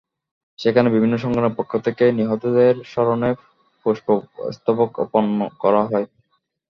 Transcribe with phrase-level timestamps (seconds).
[0.59, 3.29] সেখানেই বিভিন্ন সংগঠনের পক্ষ থেকে নিহতদের স্মরণে
[3.85, 5.25] পুষ্পস্তবক অর্পণ
[5.63, 6.07] করা হয়।